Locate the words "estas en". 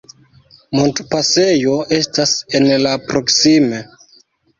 1.97-2.65